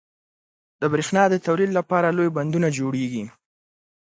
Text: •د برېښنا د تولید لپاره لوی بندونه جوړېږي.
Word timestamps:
•د 0.81 0.83
برېښنا 0.93 1.23
د 1.29 1.35
تولید 1.45 1.71
لپاره 1.79 2.15
لوی 2.17 2.29
بندونه 2.37 2.67
جوړېږي. 2.77 3.23